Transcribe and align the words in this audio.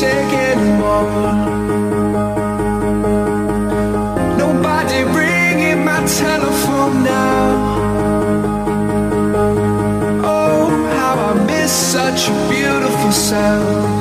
take 0.00 0.32
anymore. 0.52 1.08
Nobody 4.36 5.04
ringing 5.04 5.84
my 5.84 6.00
telephone 6.06 7.02
now. 7.02 7.46
Oh, 10.22 10.68
how 10.98 11.14
I 11.30 11.44
miss 11.46 11.72
such 11.72 12.28
a 12.28 12.48
beautiful 12.50 13.12
sound. 13.12 13.95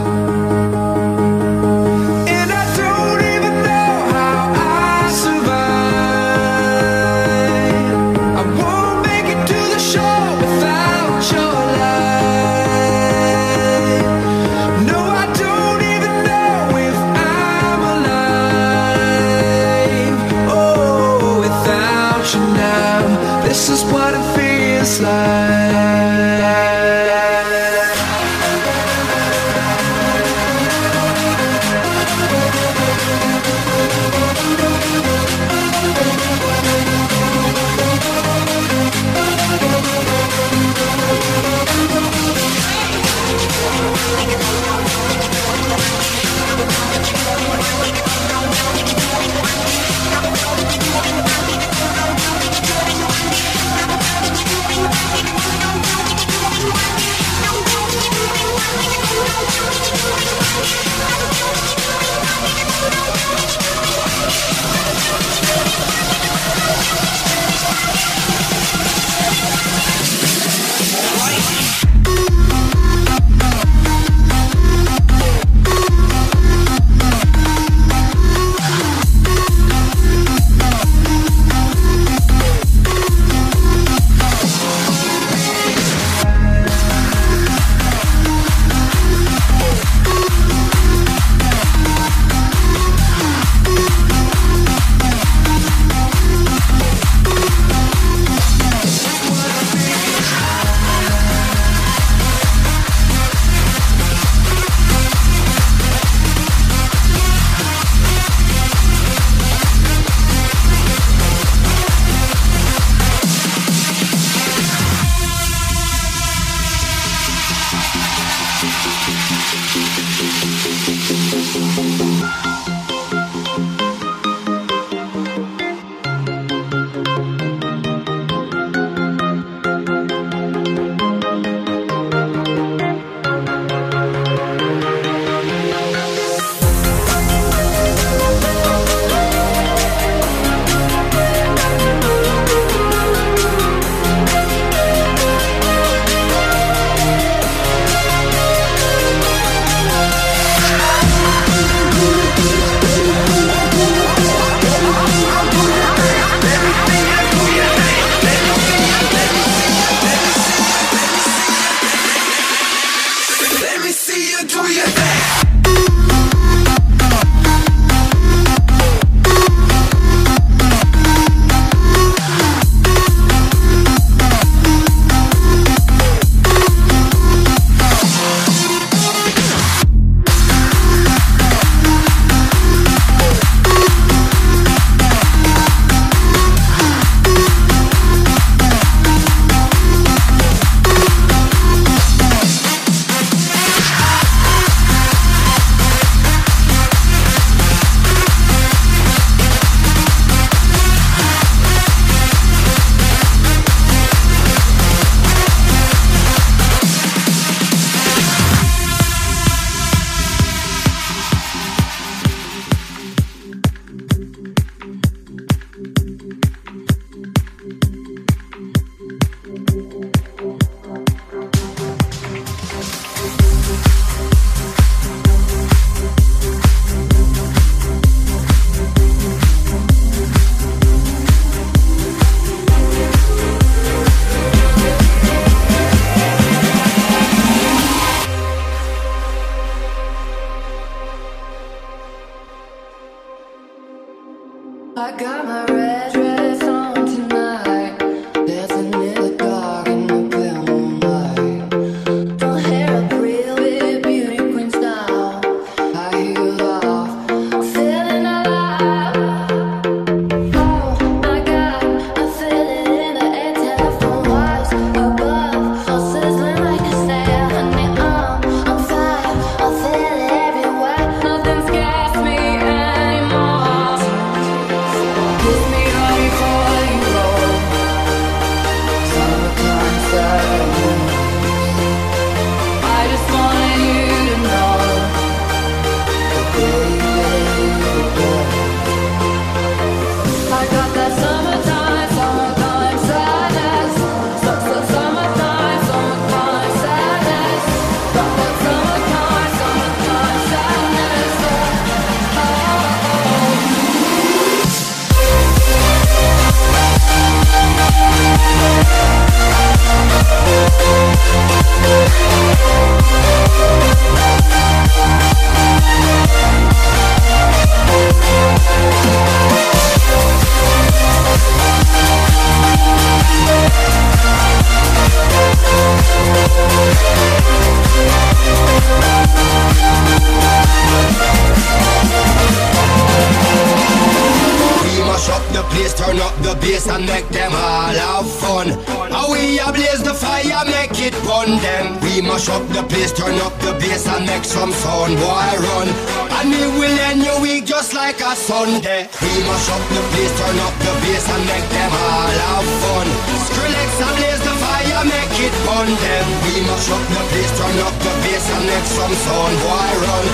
we 349.36 349.44
mash 349.44 349.68
up 349.68 349.84
the 349.92 350.02
place, 350.16 350.32
turn 350.40 350.60
up 350.64 350.76
the 350.80 350.94
bass 351.04 351.28
and 351.28 351.44
make 351.44 351.68
them 351.68 351.92
all 351.92 352.36
have 352.48 352.68
fun. 352.80 353.08
Skrillex 353.44 353.90
and 354.00 354.16
blaze 354.16 354.44
the 354.48 354.56
fire, 354.64 355.04
make 355.04 355.36
it 355.44 355.56
fun. 355.68 355.88
Then 355.92 356.26
we 356.48 356.64
mash 356.64 356.90
up 356.96 357.04
the 357.04 357.22
place, 357.28 357.52
turn 357.60 357.78
up 357.84 357.96
the 358.00 358.14
bass 358.24 358.46
and 358.56 358.64
make 358.64 358.88
some 358.88 359.16
sound. 359.28 359.56
Why 359.68 359.88
run? 360.04 360.26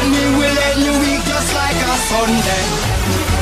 And 0.00 0.08
we 0.08 0.24
will 0.40 0.56
end 0.72 0.80
your 0.88 0.98
week 1.04 1.22
just 1.28 1.50
like 1.52 1.76
a 1.76 1.94
Sunday. 2.08 3.35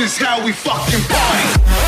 is 0.00 0.16
how 0.16 0.44
we 0.44 0.52
fucking 0.52 1.00
party. 1.08 1.87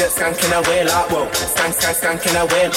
Shit 0.00 0.12
skanking 0.12 0.64
away 0.64 0.82
like 0.84 1.10
whoa. 1.10 1.26
Skank, 1.26 1.74
skank, 1.74 1.96
skanking 2.00 2.40
away. 2.40 2.70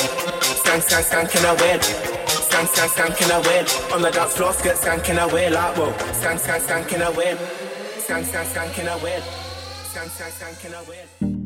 Skank, 0.59 0.82
skank, 0.84 1.05
skanking 1.07 1.45
away. 1.49 1.80
Skank, 2.28 2.67
skank, 2.67 2.89
skanking 2.89 3.32
away. 3.32 3.59
On 3.93 4.01
the 4.01 4.11
dance 4.11 4.36
floor, 4.36 4.51
skit 4.51 4.76
skanking 4.76 5.24
away 5.24 5.49
like 5.49 5.78
whoa. 5.78 5.93
Skank, 6.19 6.38
skank, 6.38 6.59
skanking 6.59 7.07
away. 7.07 7.38
Skank, 7.95 8.26
skank, 8.26 8.47
skanking 8.47 8.99
away. 8.99 9.21
Skank, 9.93 10.09
skank, 10.09 10.34
skanking 10.34 10.86
away. 10.86 11.42